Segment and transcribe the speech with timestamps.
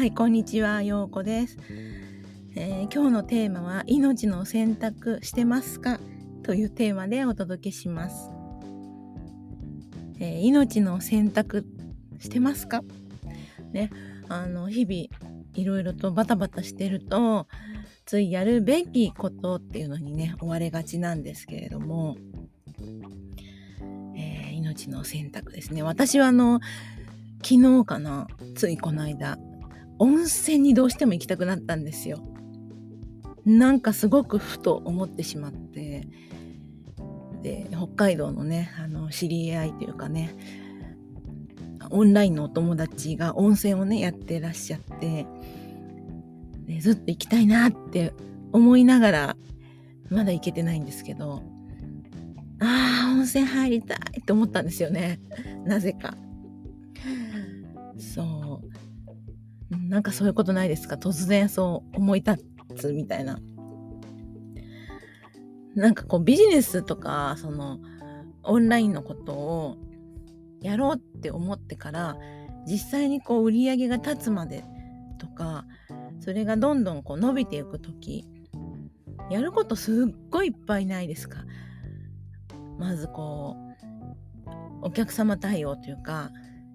[0.00, 1.58] はい、こんにちは、ようこです、
[2.56, 6.00] えー今日のテーマは、命の選択してますか？
[6.42, 8.30] というテーマでお届けします。
[10.18, 11.66] えー命の選択
[12.18, 12.80] してますか？
[13.74, 13.90] ね、
[14.30, 17.46] あの、日々、いろいろとバタバタしてると、
[18.06, 22.16] ついやるべきことっていうのにね、追われがちなんですけれども、
[24.16, 25.82] えー命の選択ですね。
[25.82, 26.60] 私はあの、
[27.42, 29.36] 昨日かな、ついこの間、
[30.00, 32.18] 温泉にどうしても行きたくなったんですよ。
[33.44, 36.08] なんかすごくふと思ってしまって、
[37.42, 40.34] で、北海道のね、あの、知り合いというかね、
[41.90, 45.26] オンラインのお友達が温泉をね、やってらっしゃって、
[46.66, 48.14] でずっと行きたいなって
[48.52, 49.36] 思いながら、
[50.08, 51.42] まだ行けてないんですけど、
[52.60, 55.20] ああ、温泉入りたいって思ったんですよね。
[55.66, 56.16] なぜか。
[57.98, 58.49] そう。
[59.70, 60.96] なんかそういうことないですか？
[60.96, 62.44] 突然そう思い立
[62.76, 63.38] つみたいな。
[65.74, 67.78] なんかこうビジネスとか、その
[68.42, 69.76] オンラインのことを
[70.60, 72.16] やろうって思ってから、
[72.66, 74.64] 実際にこう売り上げが立つまで
[75.18, 75.64] とか、
[76.18, 78.26] それがどんどんこう伸びていくとき、
[79.30, 81.44] やることすっごいいっぱいないですか？
[82.78, 83.56] まずこ
[84.82, 86.30] う、お客様対応というか、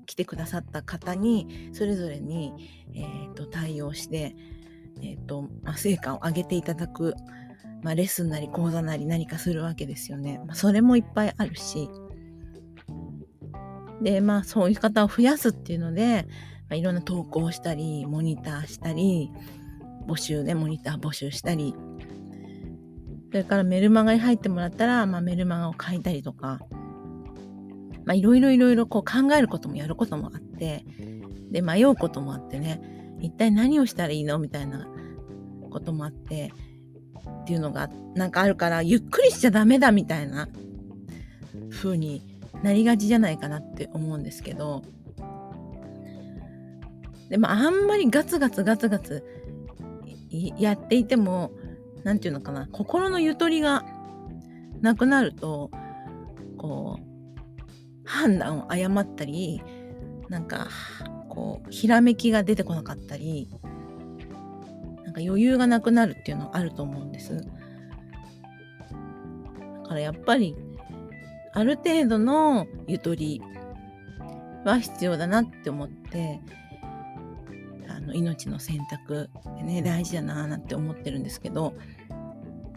[0.05, 2.53] 来てくださった方にそれぞれに、
[2.93, 4.35] えー、と対応して、
[5.01, 7.15] えーとまあ、成果を上げていただく、
[7.83, 10.41] まあ、レッスンなり講座なり何かするわけですよね。
[10.45, 11.89] まあ、それもいっぱいあるし
[14.01, 16.27] でまあそういう方を増やすっていうので、
[16.69, 19.31] まあ、いろんな投稿をしたりモニターしたり
[20.07, 21.73] 募集ねモニター募集したり
[23.31, 26.59] それからメルマガに入ってもらったら、まあ、メルマガを書いたりとか。
[28.05, 30.85] まあ、いろいろいろいろこう考えることもやることもあって、
[31.51, 32.81] で、迷うこともあってね、
[33.19, 34.39] 一体何をしたらいいの？
[34.39, 34.87] みたいな
[35.69, 36.53] こともあって、
[37.43, 40.49] っていうのがなんかあるから、ゆっくりしちゃダメだみたいな
[41.71, 42.21] 風に
[42.61, 44.83] なりがちじゃないかなって思うんですけど、
[47.29, 49.23] でもあんまりガツガツガツガツ
[50.57, 51.51] やっていても、
[52.03, 53.83] なんていうのかな、心のゆとりが
[54.81, 55.71] なくなると、
[56.57, 57.04] こう、
[58.05, 59.61] 判断を誤ったり
[60.29, 60.69] なんか
[61.29, 63.49] こうひらめきが出てこなかったり
[65.03, 67.35] なんか余裕がなくなるっていうのはあると思うんです。
[67.37, 67.43] だ
[69.89, 70.55] からやっぱり
[71.53, 73.41] ある程度のゆとり
[74.65, 76.41] は必要だなって思って
[77.87, 79.29] あの命の選択
[79.63, 81.73] ね大事だなーなんて思ってるんですけど、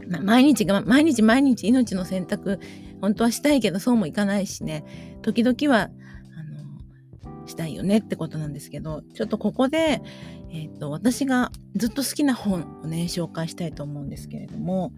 [0.08, 2.60] 毎日が毎日毎日命の選択
[3.00, 4.84] 本当はしたいけどそうもいかないしね
[5.22, 5.91] 時々は
[6.36, 6.42] あ
[7.41, 10.02] のしたいよねってことなんですけどちょっとここで、
[10.50, 14.92] えー、と私がずっと好きな本をね紹介したいと思うんですけれども、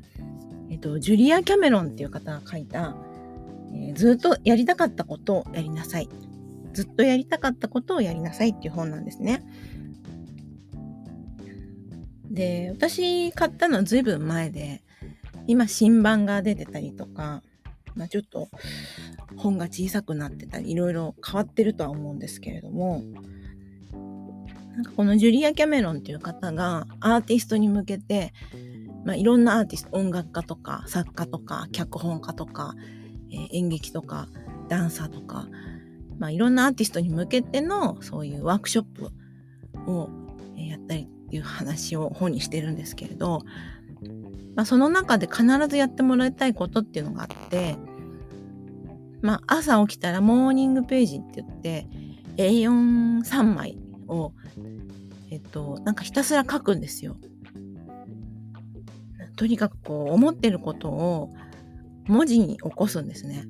[0.70, 2.96] えー、とジュリア・キャメロンっていう方が書いた、
[3.72, 6.08] えーずっとやりたかったことをやりなさい」
[6.72, 9.42] ずっとやりたかったことをやりなさいっていう本なんですね。
[12.30, 14.82] で私買ったのは随分前で
[15.46, 17.42] 今新版が出てたりとか
[17.96, 18.48] まあ、ちょっと
[19.36, 23.02] 本が小さくなってたりいろいろ変わってるとは思うんですけれども
[24.74, 28.32] なんかこのジュリア・キャメロンっていう方がアーティストに向けて、
[29.04, 32.74] まあ、いろんなアーティスト音楽家とか作家とか脚本家とか、
[33.32, 34.28] えー演劇とか
[34.68, 35.48] ダンサーとか、
[36.18, 39.10] まあ、いろんなアーティストに向けてのそういうワークショップ
[39.90, 40.08] を
[40.56, 43.42] やったりっていう話を本にしてるんですけれど、
[44.54, 47.76] まあ、その中で必ずやってもらいたいことっていうのがあって、
[49.22, 51.88] まあ、朝起きたらモーニングページって言って
[52.36, 53.78] A43 枚
[54.08, 54.32] を、
[55.30, 57.16] えっと、なんかひたすら書くんですよ。
[59.36, 61.30] とにかくこう思ってることを
[62.06, 63.46] 文字に起こすんですね。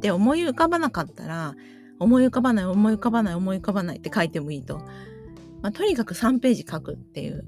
[0.00, 1.54] で思い浮かばなかったら
[1.98, 4.78] 思い浮かばない思い浮かばない思い浮かばないって書いてもいいと。
[5.62, 7.44] まあ、とにかく3ページ書くっていう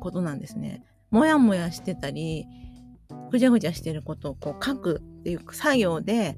[0.00, 0.84] ことなんですね。
[1.10, 2.46] もやもやしてたり
[3.30, 6.36] ぐちゃぐちゃしてることをこう書くっていう作業で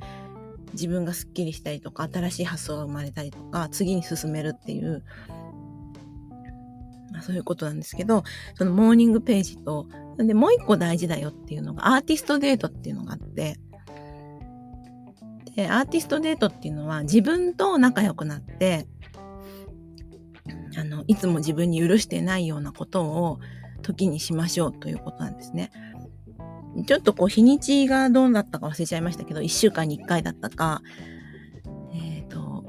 [0.73, 5.03] 自分がすっきりしたりとか新しい発想が生まれたりとか次に進めるっていう、
[7.13, 8.23] まあ、そういうことなんですけど
[8.55, 9.87] そのモーニングページと
[10.17, 13.59] でもう一個大事だよっていうのがアーティストデートっていうのがあって
[15.57, 18.87] でアーティストデートっていうのは自分と仲良くなって
[20.79, 23.41] あのいつも自分に許してないようなことを
[23.81, 25.71] 時にしましょうということなんですね。
[26.87, 30.83] ちょっとこう日にちがどうだったか忘れちゃいましたけど、1週間に1回だったか、
[31.93, 32.65] えっ、と、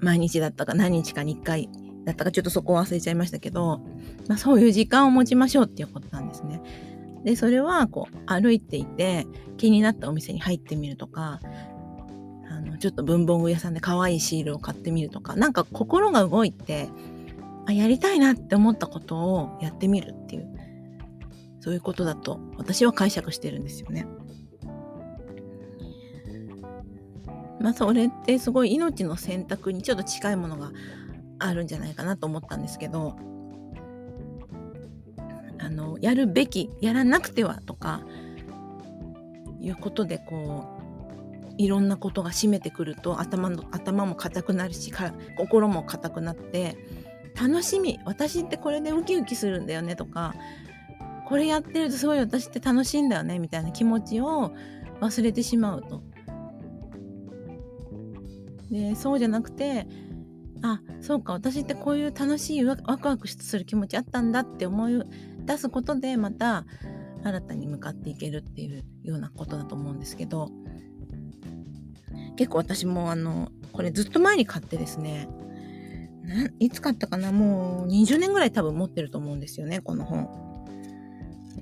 [0.00, 1.68] 毎日だったか何日かに1回
[2.04, 3.80] だったかちょっとそこを忘れちゃいましたけど、
[4.28, 6.60] まあ、そういう時間を持ちましょうっていうことなんですね。
[7.24, 9.26] で、それはこう歩いていて
[9.58, 11.40] 気になったお店に入ってみるとか、
[12.50, 16.88] あの、ちょっと文房具屋さんで可愛いシールを買ってみるとか、なんか心が動いて、
[17.70, 20.48] あ、やりたいなって思ったことをやってみるっていう、
[21.60, 24.06] そういうことだと私は解釈してるんですよね。
[27.60, 30.72] まあそれってすごい命の選択にちょっと近いものが
[31.38, 33.16] あるんじゃないかなと思ったんですけど
[35.58, 38.02] あのやるべきやらなくてはとか
[39.60, 46.78] いうことでこういろんなことが占めてくると頭の頭も硬くなるしか心も硬くなって
[47.34, 50.34] 楽しみ私ってこれでウキウキするんだよねとか
[51.26, 54.52] これやってるとすごい私って楽しいんだよねみたいな気持ちを
[55.00, 56.02] 忘れてしまうと。
[58.70, 59.86] でそうじゃなくて
[60.62, 65.02] あそうか私ってこういう楽しいワクワクする気持ちあったんだって思い
[65.44, 66.66] 出すことでまた
[67.24, 70.50] 新たに向かっていけるっていうようなことだと思うんですけど
[72.36, 75.28] 結構私もあのこれずっと前に買ってですね
[76.58, 77.32] いつ買ったかな？
[77.32, 80.28] もう20年ぐらい多分持ってると思うんですよねこの本。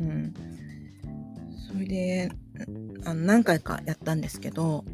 [0.01, 0.35] うん、
[1.73, 2.31] それで
[3.05, 4.85] あの何回かやったんですけど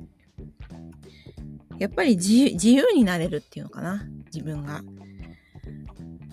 [1.79, 4.07] やっぱり自由になれるっていうのかな？
[4.33, 4.83] 自分が。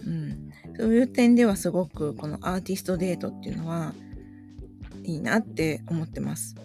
[0.03, 3.93] うん、そういう点ではすごくこのアーティストデートっていうのは
[5.03, 6.55] いいなって思ってます。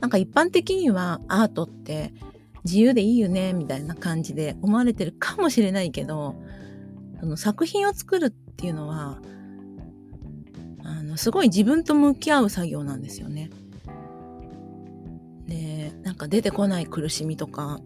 [0.00, 2.12] なんか一般的にはアートって
[2.64, 6.36] 自由でいいよねみたいな感じで思われてるかもしれないけど
[7.20, 9.18] その作品を作るっていうのは
[10.84, 13.50] あのすごい自分と向き合う作業なんですよね。
[15.46, 17.80] でなんか出てこない苦しみとか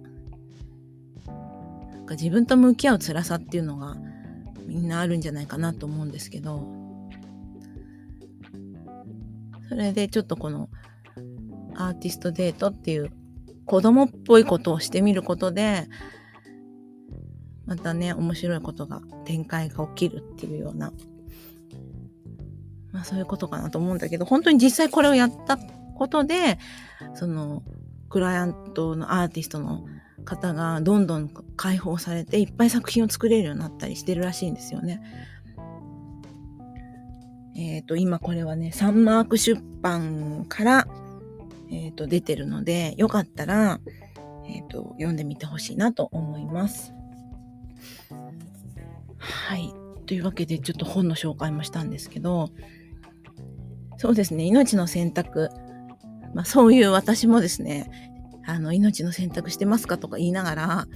[1.26, 3.96] なんか自分と向き合う辛さっていうのが
[4.67, 6.67] みんなあるんじゃないかなと思うんですけど
[9.69, 10.69] それでちょっとこの
[11.75, 13.11] アーティストデートっていう
[13.66, 15.88] 子供っぽいことをしてみることで
[17.66, 20.92] またね面白いことが展開が起きるっていうような
[22.92, 26.58] まあそういうことかなと思うんだけど本当に実際これをやったことで
[27.14, 27.62] その
[28.08, 29.84] クライアントのアーティストの
[30.24, 35.00] 方がどんどん解放されていっぱい作品を作れるようになったりしてるらしいんですよね。
[37.56, 40.88] えっ、ー、と、今これはね、サンマーク出版から、
[41.70, 43.80] えっ、ー、と、出てるので、よかったら、
[44.46, 46.92] えっ、ー、と、読んでみてほしいなと思います。
[49.18, 49.72] はい。
[50.06, 52.50] というわけで、ちょっと本の紹介もしたんですけど、
[53.98, 55.50] そうですね、命の選択。
[56.34, 57.90] まあ、そういう私もですね、
[58.46, 60.86] あの、命の選択してますかとか言いながら、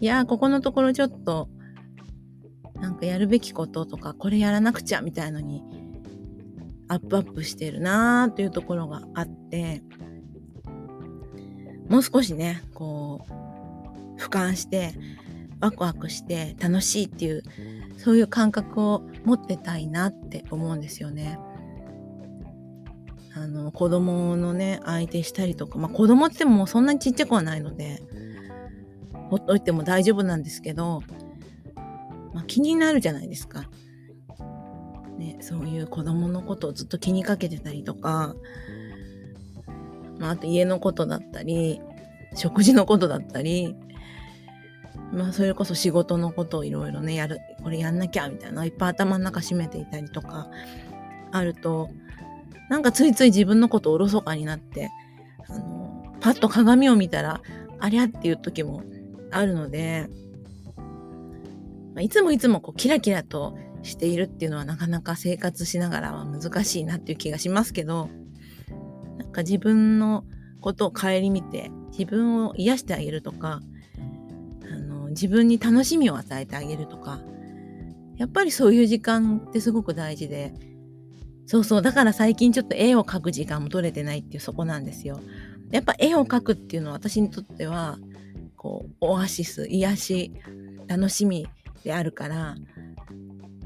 [0.00, 1.48] いやここのところちょっと、
[2.74, 5.62] なんかやるべきこととか、これやらなくちゃみたいのに、
[6.94, 9.82] アップアップしてるなーというところがあって、
[11.88, 14.94] もう少しね、こう、俯瞰して、
[15.60, 17.42] ワクワクして楽しいっていう、
[17.96, 21.38] そういう感覚を持ってたいなって思うんですよね。
[23.34, 28.02] あの、子供のね、相手したりとか、まあ子供ってもそんなにちっちゃくはないので、
[29.30, 31.02] ほっといても大丈夫なんですけど、
[32.32, 33.64] まあ気になるじゃないですか。
[35.18, 38.34] ね、そういう子供のことをずっと気にかけてたりとか、
[40.18, 41.80] まああと家のことだったり、
[42.34, 43.76] 食事のことだったり、
[45.12, 50.48] まあそれこそ仕事のことをいろいろね、やる、これやんなきゃみたいな、いっぱい頭の中閉めていたりとか、
[51.30, 51.90] あると、
[52.68, 54.90] なんかついつい自分のことおろそかになって、
[55.48, 57.40] あの、パッと鏡を見たら、
[57.80, 58.82] ありゃっていう時も
[59.30, 60.08] あるので、
[61.94, 68.08] ま、いつもいつもこうキラキラとしているっていうのはなかなか生活しながらは難しいなっていう気がしますけど、
[69.18, 70.24] なんか自分の
[70.60, 73.60] ことを顧みて、自分を癒してあげるとか、
[74.70, 77.20] あの、自分に楽しみを与えてあげるとか、
[78.16, 80.54] やっぱりそういう時間ってすごく大事で、
[81.46, 81.82] そうそう。
[81.82, 85.20] だから最近ちょっと絵を描く時間も取れてないっていうそこなんですよ。
[85.70, 87.98] やっぱ絵を描くっていうのは私にとっては、
[88.56, 90.32] こう、オアシス、癒し、
[90.86, 91.46] 楽しみ
[91.84, 92.56] であるから、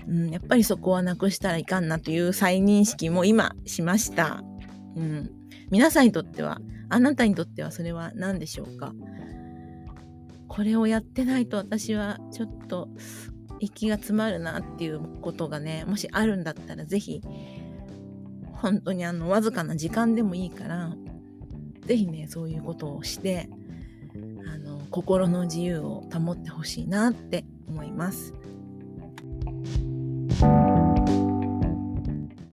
[0.09, 4.43] うん、やっぱりそこはなくしたらいかんなという再認識も今しました。
[4.97, 5.31] うん。
[5.71, 8.95] 皆さんにとっては、あなたにとってはそれは何でしょうか？
[10.49, 12.89] これをやってないと私はちょっと
[13.61, 17.21] 息が詰まるなっていうことがね、もしあるんだったらぜひ
[18.53, 20.97] 本当にあの、わずかな時間でもいいから、
[21.85, 23.51] ぜひね、そういうことをして、
[24.53, 28.33] あの、心の自由を保ってほしいなって思います。